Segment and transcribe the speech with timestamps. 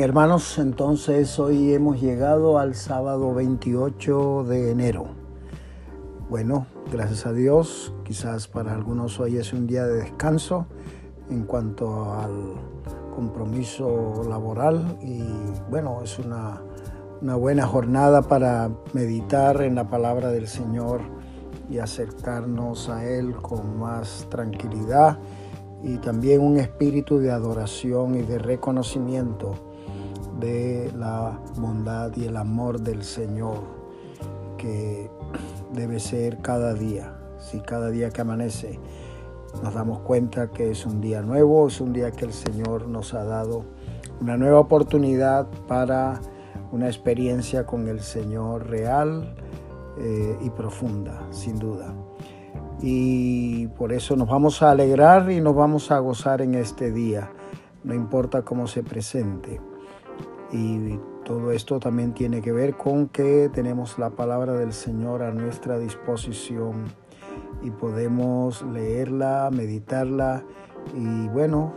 [0.00, 5.06] Hermanos, entonces hoy hemos llegado al sábado 28 de enero.
[6.28, 10.66] Bueno, gracias a Dios, quizás para algunos hoy es un día de descanso
[11.30, 12.54] en cuanto al
[13.14, 15.22] compromiso laboral y
[15.70, 16.60] bueno, es una,
[17.22, 21.02] una buena jornada para meditar en la palabra del Señor
[21.70, 25.18] y acercarnos a Él con más tranquilidad
[25.82, 29.73] y también un espíritu de adoración y de reconocimiento
[30.44, 33.62] de la bondad y el amor del Señor
[34.58, 35.10] que
[35.72, 37.16] debe ser cada día.
[37.38, 38.78] Si cada día que amanece
[39.62, 43.14] nos damos cuenta que es un día nuevo, es un día que el Señor nos
[43.14, 43.64] ha dado
[44.20, 46.20] una nueva oportunidad para
[46.72, 49.34] una experiencia con el Señor real
[49.98, 51.94] eh, y profunda, sin duda
[52.82, 57.30] y por eso nos vamos a alegrar y nos vamos a gozar en este día,
[57.82, 59.58] no importa cómo se presente.
[60.54, 65.32] Y todo esto también tiene que ver con que tenemos la palabra del Señor a
[65.32, 66.84] nuestra disposición
[67.60, 70.44] y podemos leerla, meditarla
[70.94, 71.72] y bueno,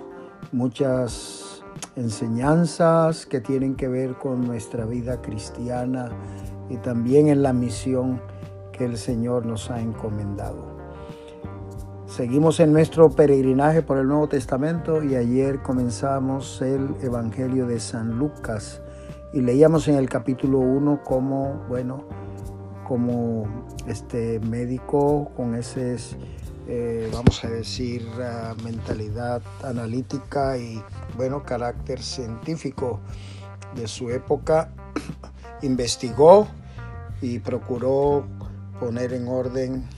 [0.51, 1.63] muchas
[1.95, 6.11] enseñanzas que tienen que ver con nuestra vida cristiana
[6.69, 8.21] y también en la misión
[8.73, 10.76] que el Señor nos ha encomendado.
[12.07, 18.17] Seguimos en nuestro peregrinaje por el Nuevo Testamento y ayer comenzamos el Evangelio de San
[18.17, 18.81] Lucas.
[19.33, 22.05] Y leíamos en el capítulo 1 como, bueno,
[22.87, 23.45] como
[23.87, 25.97] este médico con ese,
[26.69, 28.07] eh, vamos a decir,
[28.63, 30.81] mentalidad analítica y,
[31.17, 33.01] bueno, carácter científico
[33.75, 34.71] de su época,
[35.61, 36.47] investigó
[37.21, 38.25] y procuró
[38.79, 39.96] poner en orden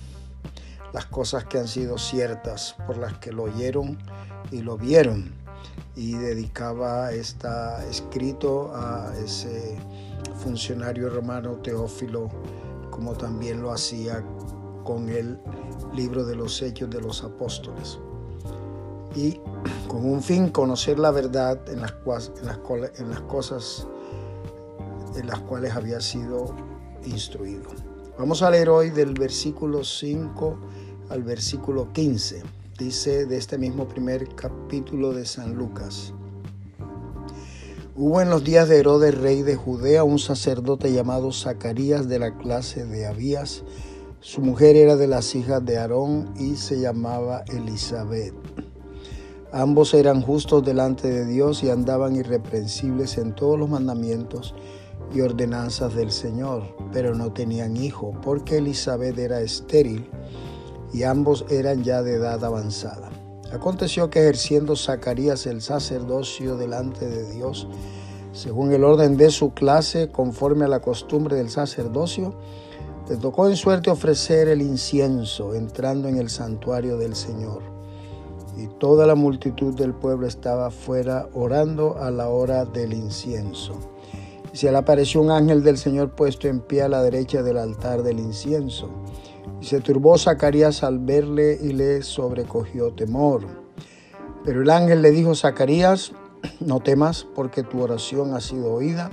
[0.93, 3.97] las cosas que han sido ciertas por las que lo oyeron
[4.51, 5.33] y lo vieron.
[5.95, 7.47] Y dedicaba este
[7.89, 9.77] escrito a ese
[10.43, 12.29] funcionario romano Teófilo,
[12.89, 14.23] como también lo hacía
[14.83, 15.39] con el
[15.93, 17.99] libro de los Hechos de los Apóstoles.
[19.15, 19.39] Y
[19.87, 21.93] con un fin, conocer la verdad en las,
[22.41, 22.47] en
[22.97, 23.87] en las cosas
[25.15, 26.55] en las cuales había sido
[27.05, 27.69] instruido.
[28.19, 30.57] Vamos a leer hoy del versículo 5
[31.07, 32.43] al versículo 15.
[32.77, 36.13] Dice de este mismo primer capítulo de San Lucas.
[37.95, 42.37] Hubo en los días de Herodes, rey de Judea, un sacerdote llamado Zacarías de la
[42.37, 43.63] clase de Abías.
[44.19, 48.33] Su mujer era de las hijas de Aarón y se llamaba Elizabeth.
[49.53, 54.55] Ambos eran justos delante de Dios y andaban irreprensibles en todos los mandamientos
[55.13, 60.09] y ordenanzas del Señor, pero no tenían hijo, porque Elizabeth era estéril
[60.93, 63.09] y ambos eran ya de edad avanzada.
[63.51, 67.67] Aconteció que ejerciendo Zacarías el sacerdocio delante de Dios,
[68.31, 72.35] según el orden de su clase, conforme a la costumbre del sacerdocio,
[73.09, 77.63] le tocó en suerte ofrecer el incienso entrando en el santuario del Señor.
[78.55, 83.79] Y toda la multitud del pueblo estaba fuera orando a la hora del incienso.
[84.53, 87.57] Y se le apareció un ángel del Señor puesto en pie a la derecha del
[87.57, 88.89] altar del incienso.
[89.61, 93.45] Y se turbó Zacarías al verle y le sobrecogió temor.
[94.43, 96.13] Pero el ángel le dijo, Zacarías,
[96.59, 99.11] no temas porque tu oración ha sido oída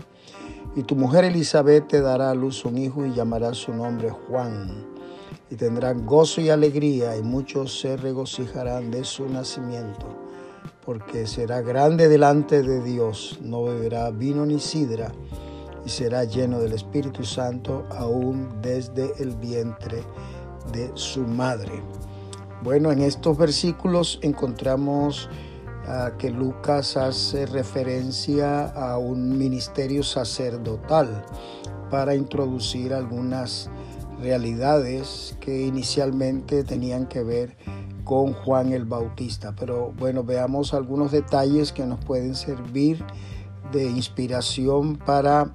[0.76, 4.84] y tu mujer Elizabeth te dará a luz un hijo y llamará su nombre Juan.
[5.50, 10.06] Y tendrán gozo y alegría y muchos se regocijarán de su nacimiento,
[10.86, 15.10] porque será grande delante de Dios, no beberá vino ni sidra
[15.84, 20.04] y será lleno del Espíritu Santo aún desde el vientre
[20.72, 21.82] de su madre.
[22.62, 25.28] Bueno, en estos versículos encontramos
[25.88, 31.24] ah, que Lucas hace referencia a un ministerio sacerdotal
[31.90, 33.68] para introducir algunas
[34.20, 37.56] realidades que inicialmente tenían que ver
[38.06, 39.52] con Juan el Bautista.
[39.58, 43.04] Pero bueno, veamos algunos detalles que nos pueden servir
[43.72, 45.52] de inspiración para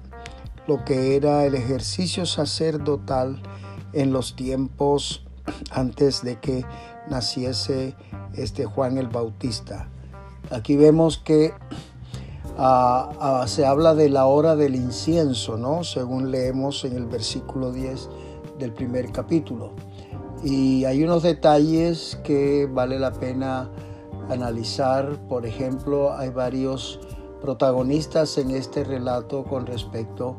[0.68, 3.42] lo que era el ejercicio sacerdotal
[3.94, 5.24] en los tiempos
[5.70, 6.64] antes de que
[7.08, 7.96] naciese
[8.34, 9.88] este Juan el Bautista.
[10.50, 11.54] Aquí vemos que
[12.58, 15.84] ah, ah, se habla de la hora del incienso, ¿no?
[15.84, 18.10] Según leemos en el versículo 10
[18.58, 19.72] del primer capítulo.
[20.42, 23.70] Y hay unos detalles que vale la pena
[24.28, 25.18] analizar.
[25.28, 26.98] Por ejemplo, hay varios
[27.40, 30.36] protagonistas en este relato con respecto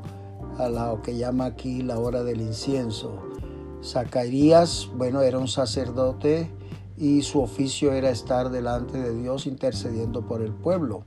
[0.58, 3.12] a lo que llama aquí la hora del incienso.
[3.84, 6.50] Zacarías, bueno, era un sacerdote
[6.98, 11.04] y su oficio era estar delante de Dios intercediendo por el pueblo.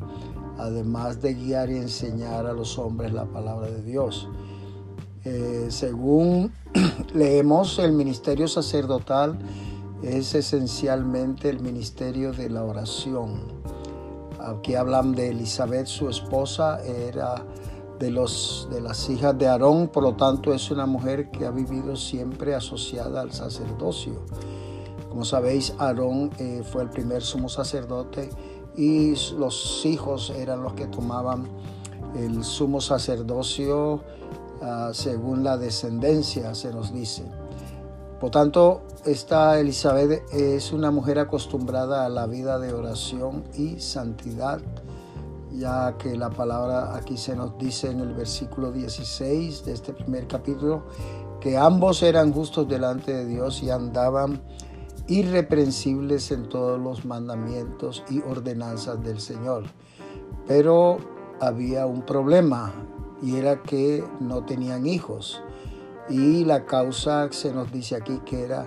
[0.59, 4.27] además de guiar y enseñar a los hombres la palabra de Dios.
[5.29, 6.53] Eh, según
[7.13, 9.37] leemos, el ministerio sacerdotal
[10.05, 13.43] es esencialmente el ministerio de la oración.
[14.39, 17.45] Aquí hablan de Elizabeth, su esposa, era
[17.99, 21.51] de, los, de las hijas de Aarón, por lo tanto es una mujer que ha
[21.51, 24.27] vivido siempre asociada al sacerdocio.
[25.09, 28.31] Como sabéis, Aarón eh, fue el primer sumo sacerdote
[28.77, 31.49] y los hijos eran los que tomaban
[32.15, 34.05] el sumo sacerdocio
[34.63, 37.25] ah, según la descendencia, se nos dice.
[38.21, 44.61] Por tanto, esta Elizabeth es una mujer acostumbrada a la vida de oración y santidad,
[45.53, 50.27] ya que la palabra aquí se nos dice en el versículo 16 de este primer
[50.27, 50.85] capítulo
[51.41, 54.41] que ambos eran justos delante de Dios y andaban
[55.09, 59.65] irreprensibles en todos los mandamientos y ordenanzas del Señor.
[60.47, 60.99] Pero
[61.41, 62.73] había un problema
[63.23, 65.43] y era que no tenían hijos.
[66.09, 68.67] Y la causa se nos dice aquí que era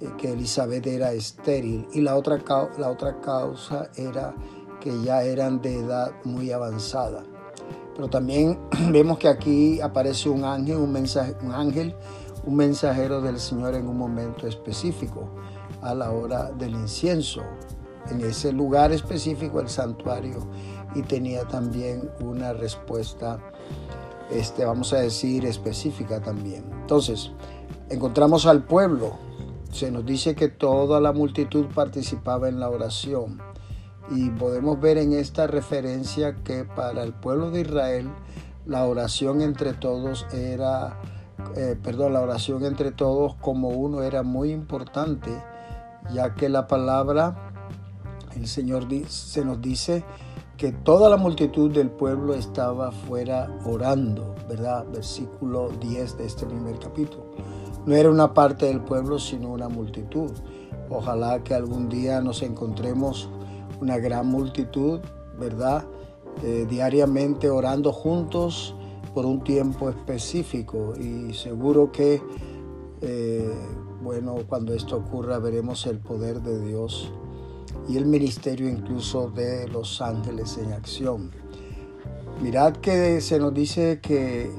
[0.00, 1.88] eh, que Elizabeth era estéril.
[1.92, 2.38] Y la otra,
[2.78, 4.34] la otra causa era
[4.80, 7.24] que ya eran de edad muy avanzada.
[7.96, 8.58] Pero también
[8.92, 11.94] vemos que aquí aparece un ángel, un, un ángel,
[12.44, 15.28] un mensajero del Señor en un momento específico,
[15.82, 17.42] a la hora del incienso,
[18.08, 20.46] en ese lugar específico, el santuario,
[20.94, 23.38] y tenía también una respuesta
[24.30, 26.64] este, vamos a decir, específica también.
[26.80, 27.30] Entonces,
[27.88, 29.16] encontramos al pueblo.
[29.72, 33.40] Se nos dice que toda la multitud participaba en la oración.
[34.10, 38.10] Y podemos ver en esta referencia que para el pueblo de Israel
[38.64, 40.98] la oración entre todos era,
[41.56, 45.30] eh, perdón, la oración entre todos como uno era muy importante,
[46.12, 47.52] ya que la palabra,
[48.34, 50.04] el Señor se nos dice
[50.58, 54.84] que toda la multitud del pueblo estaba fuera orando, ¿verdad?
[54.92, 57.26] Versículo 10 de este primer capítulo.
[57.86, 60.32] No era una parte del pueblo, sino una multitud.
[60.90, 63.30] Ojalá que algún día nos encontremos
[63.80, 64.98] una gran multitud,
[65.38, 65.86] ¿verdad?
[66.42, 68.74] Eh, diariamente orando juntos
[69.14, 72.20] por un tiempo específico y seguro que,
[73.00, 73.54] eh,
[74.02, 77.12] bueno, cuando esto ocurra veremos el poder de Dios
[77.88, 81.30] y el ministerio incluso de los ángeles en acción.
[82.42, 84.50] Mirad que se nos dice que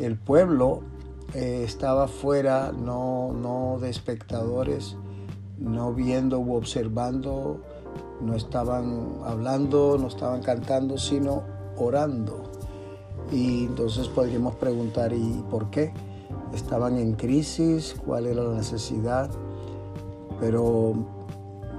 [0.00, 0.80] el pueblo
[1.34, 4.96] eh, estaba fuera, no, no de espectadores,
[5.58, 7.60] no viendo u observando,
[8.20, 11.44] no estaban hablando, no estaban cantando, sino
[11.76, 12.50] orando.
[13.30, 15.92] Y entonces podríamos preguntar, ¿y por qué?
[16.54, 17.94] ¿Estaban en crisis?
[18.04, 19.30] ¿Cuál era la necesidad?
[20.40, 21.19] Pero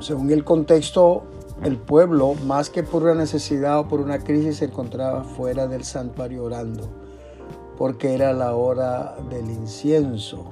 [0.02, 1.24] según el contexto,
[1.64, 5.84] el pueblo, más que por una necesidad o por una crisis, se encontraba fuera del
[5.84, 6.90] santuario orando,
[7.78, 10.46] porque era la hora del incienso.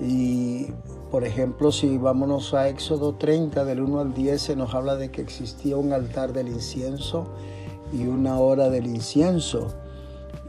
[0.00, 0.66] Y,
[1.10, 5.10] por ejemplo, si vámonos a Éxodo 30, del 1 al 10, se nos habla de
[5.10, 7.26] que existía un altar del incienso
[7.92, 9.68] y una hora del incienso.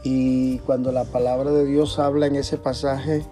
[0.02, 3.24] Y cuando la palabra de Dios habla en ese pasaje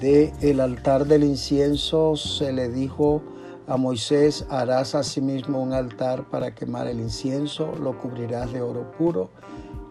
[0.00, 3.22] de el altar del incienso, se le dijo
[3.68, 9.28] a Moisés harás asimismo un altar para quemar el incienso, lo cubrirás de oro puro,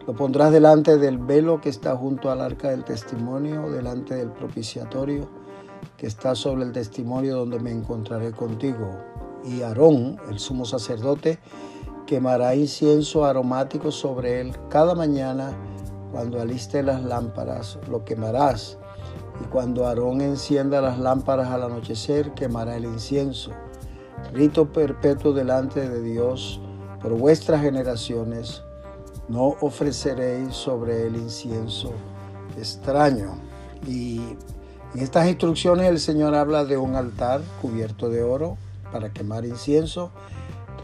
[0.07, 5.29] lo pondrás delante del velo que está junto al arca del testimonio, delante del propiciatorio
[5.95, 8.97] que está sobre el testimonio donde me encontraré contigo.
[9.43, 11.37] Y Aarón, el sumo sacerdote,
[12.07, 15.55] quemará incienso aromático sobre él cada mañana
[16.11, 18.79] cuando aliste las lámparas, lo quemarás.
[19.43, 23.51] Y cuando Aarón encienda las lámparas al anochecer, quemará el incienso
[24.33, 26.59] rito perpetuo delante de Dios
[27.01, 28.63] por vuestras generaciones,
[29.27, 31.91] no ofreceréis sobre el incienso
[32.57, 33.37] extraño.
[33.85, 34.19] Y
[34.93, 38.57] en estas instrucciones el Señor habla de un altar cubierto de oro
[38.91, 40.11] para quemar incienso,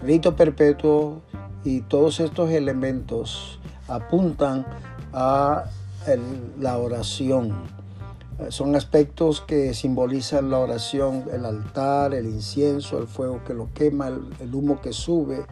[0.02, 1.22] rito perpetuo
[1.64, 4.66] y todos estos elementos apuntan
[5.14, 5.66] a
[6.60, 7.54] la oración
[8.50, 14.08] son aspectos que simbolizan la oración, el altar, el incienso, el fuego que lo quema,
[14.08, 15.46] el, humo que sube,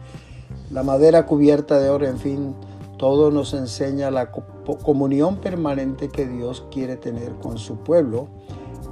[0.70, 2.54] la madera cubierta de oro, en fin,
[2.98, 8.28] todo nos enseña la comunión permanente que Dios quiere tener con su pueblo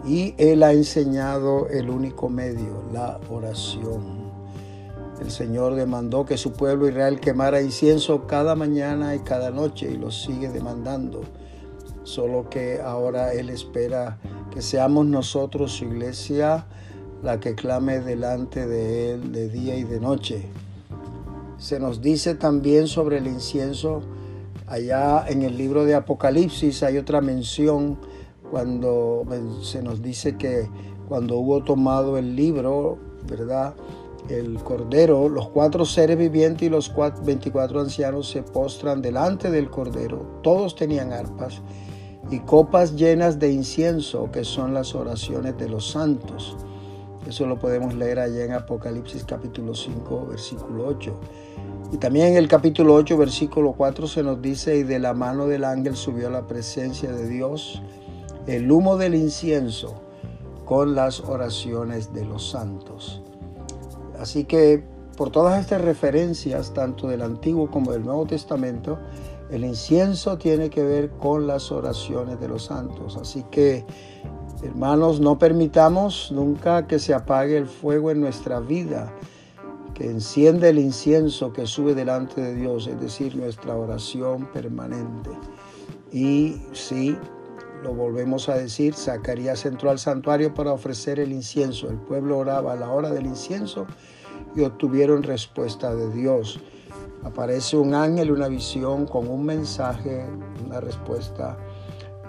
[0.05, 4.31] y Él ha enseñado el único medio, la oración.
[5.21, 9.99] El Señor demandó que su pueblo Israel quemara incienso cada mañana y cada noche y
[9.99, 11.23] lo sigue demandando
[12.11, 14.19] solo que ahora Él espera
[14.51, 16.67] que seamos nosotros, su iglesia,
[17.23, 20.43] la que clame delante de Él de día y de noche.
[21.59, 24.03] Se nos dice también sobre el incienso,
[24.67, 27.99] allá en el libro de Apocalipsis hay otra mención
[28.51, 29.25] cuando
[29.63, 30.69] se nos dice que
[31.09, 32.99] cuando hubo tomado el libro,
[33.29, 33.75] ¿verdad?
[34.29, 36.93] El cordero, los cuatro seres vivientes y los
[37.25, 40.41] 24 ancianos se postran delante del cordero.
[40.43, 41.63] Todos tenían arpas
[42.31, 46.57] y copas llenas de incienso, que son las oraciones de los santos.
[47.27, 51.13] Eso lo podemos leer allá en Apocalipsis capítulo 5, versículo 8.
[51.93, 55.47] Y también en el capítulo 8, versículo 4 se nos dice, y de la mano
[55.47, 57.83] del ángel subió a la presencia de Dios
[58.47, 60.01] el humo del incienso
[60.65, 63.23] con las oraciones de los santos.
[64.19, 64.85] Así que
[65.17, 68.99] por todas estas referencias, tanto del Antiguo como del Nuevo Testamento,
[69.51, 73.17] el incienso tiene que ver con las oraciones de los santos.
[73.17, 73.85] Así que,
[74.63, 79.13] hermanos, no permitamos nunca que se apague el fuego en nuestra vida,
[79.95, 85.31] que enciende el incienso que sube delante de Dios, es decir, nuestra oración permanente.
[86.13, 87.17] Y sí,
[87.83, 91.89] lo volvemos a decir, Zacarías entró al santuario para ofrecer el incienso.
[91.89, 93.87] El pueblo oraba a la hora del incienso
[94.55, 96.61] y obtuvieron respuesta de Dios.
[97.23, 100.25] Aparece un ángel, una visión con un mensaje,
[100.65, 101.59] una respuesta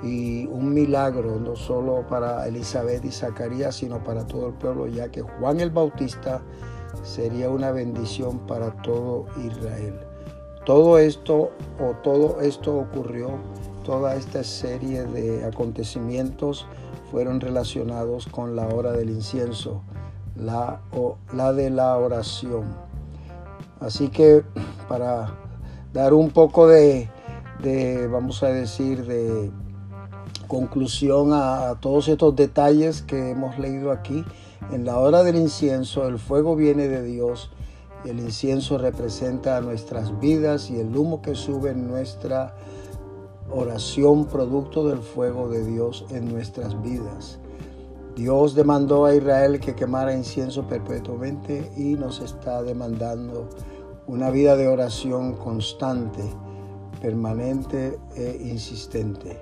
[0.04, 5.10] y un milagro, no solo para Elizabeth y Zacarías, sino para todo el pueblo, ya
[5.10, 6.42] que Juan el Bautista
[7.04, 10.00] sería una bendición para todo Israel.
[10.66, 13.32] Todo esto o todo esto ocurrió,
[13.84, 16.68] toda esta serie de acontecimientos
[17.12, 19.82] fueron relacionados con la hora del incienso,
[20.36, 22.64] la, o, la de la oración.
[23.80, 24.44] Así que
[24.92, 25.38] para
[25.94, 27.08] dar un poco de,
[28.12, 29.50] vamos a decir, de
[30.50, 34.26] conclusión a, todos estos detalles que hemos leído aquí,
[34.74, 37.52] en la hora del incienso el fuego viene de Dios,
[38.04, 42.54] el incienso representa nuestras vidas y el humo que sube en nuestra
[43.50, 47.40] oración producto del fuego de Dios en nuestras vidas.
[48.18, 53.48] Dios demandó a Israel que quemara incienso perpetuamente y nos está demandando
[54.12, 56.22] una vida de oración constante,
[57.02, 59.42] permanente e insistente.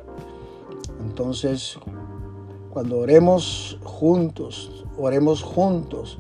[1.02, 1.80] Entonces,
[2.70, 6.20] cuando oremos juntos, oremos juntos,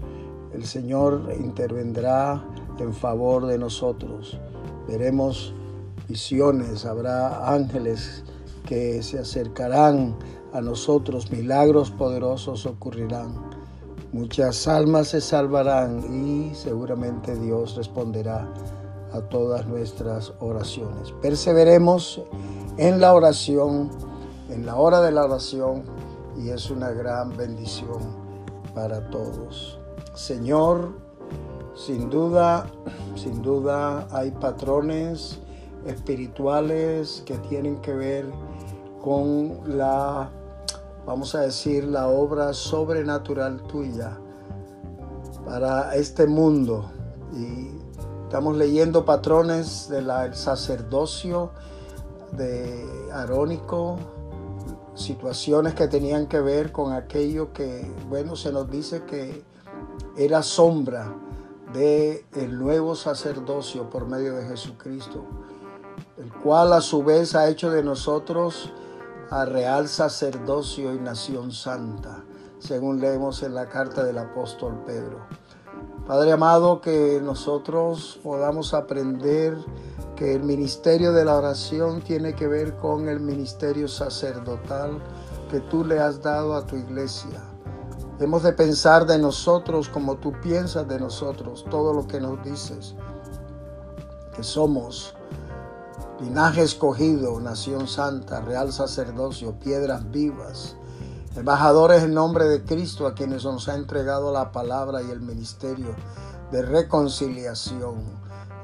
[0.51, 2.43] el Señor intervendrá
[2.79, 4.39] en favor de nosotros.
[4.87, 5.53] Veremos
[6.07, 8.23] visiones, habrá ángeles
[8.65, 10.15] que se acercarán
[10.53, 13.48] a nosotros, milagros poderosos ocurrirán.
[14.11, 18.51] Muchas almas se salvarán y seguramente Dios responderá
[19.11, 21.11] a todas nuestras oraciones.
[21.21, 22.19] Perseveremos
[22.77, 23.91] en la oración,
[24.49, 25.83] en la hora de la oración
[26.37, 27.99] y es una gran bendición
[28.73, 29.79] para todos.
[30.15, 30.93] Señor,
[31.75, 32.65] sin duda,
[33.15, 35.39] sin duda hay patrones
[35.85, 38.25] espirituales que tienen que ver
[39.03, 40.31] con la
[41.09, 44.15] vamos a decir, la obra sobrenatural tuya
[45.43, 46.85] para este mundo.
[47.33, 47.71] Y
[48.25, 51.49] estamos leyendo patrones del sacerdocio
[52.33, 53.97] de Arónico,
[54.93, 59.43] situaciones que tenían que ver con aquello que, bueno, se nos dice que
[60.15, 61.11] era sombra
[61.73, 65.25] del el nuevo sacerdocio por medio de Jesucristo,
[66.19, 68.71] el cual a su vez ha hecho de nosotros
[69.31, 72.23] a real sacerdocio y nación santa,
[72.57, 75.19] según leemos en la carta del apóstol Pedro.
[76.07, 79.55] Padre amado, que nosotros podamos aprender
[80.15, 84.97] que el ministerio de la oración tiene que ver con el ministerio sacerdotal
[85.51, 87.43] que tú le has dado a tu iglesia.
[88.19, 92.95] Hemos de pensar de nosotros como tú piensas de nosotros, todo lo que nos dices,
[94.35, 95.13] que somos
[96.21, 100.75] linaje escogido, nación santa, real sacerdocio, piedras vivas,
[101.35, 105.95] embajadores en nombre de Cristo a quienes nos ha entregado la palabra y el ministerio
[106.51, 108.03] de reconciliación,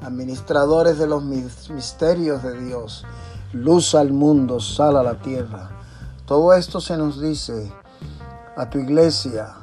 [0.02, 3.04] administradores de los misterios de Dios,
[3.52, 5.70] luz al mundo, sal a la tierra.
[6.26, 7.72] Todo esto se nos dice
[8.56, 9.54] a tu iglesia,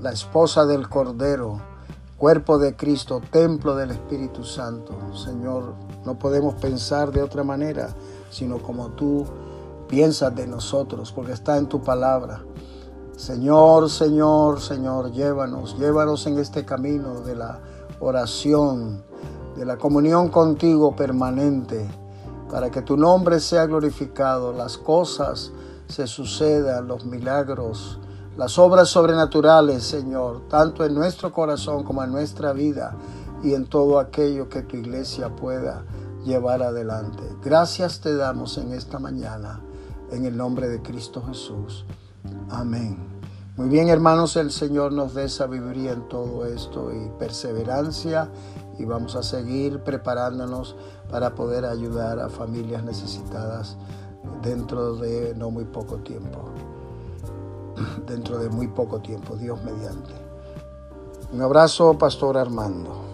[0.00, 1.60] la esposa del Cordero,
[2.24, 4.94] cuerpo de Cristo, templo del Espíritu Santo.
[5.14, 5.74] Señor,
[6.06, 7.94] no podemos pensar de otra manera,
[8.30, 9.26] sino como tú
[9.88, 12.42] piensas de nosotros, porque está en tu palabra.
[13.14, 17.60] Señor, Señor, Señor, llévanos, llévanos en este camino de la
[18.00, 19.04] oración,
[19.54, 21.86] de la comunión contigo permanente,
[22.50, 25.52] para que tu nombre sea glorificado, las cosas
[25.88, 28.00] se sucedan, los milagros,
[28.36, 32.96] las obras sobrenaturales, Señor, tanto en nuestro corazón como en nuestra vida
[33.42, 35.84] y en todo aquello que tu iglesia pueda
[36.24, 37.22] llevar adelante.
[37.42, 39.60] Gracias te damos en esta mañana,
[40.10, 41.84] en el nombre de Cristo Jesús.
[42.50, 42.98] Amén.
[43.56, 48.28] Muy bien, hermanos, el Señor nos dé sabiduría en todo esto y perseverancia
[48.80, 50.74] y vamos a seguir preparándonos
[51.08, 53.76] para poder ayudar a familias necesitadas
[54.42, 56.50] dentro de no muy poco tiempo.
[58.06, 60.12] Dentro de muy poco tiempo, Dios mediante.
[61.32, 63.13] Un abrazo, Pastor Armando.